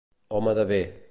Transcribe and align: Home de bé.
Home 0.37 0.55
de 0.61 0.65
bé. 0.73 0.81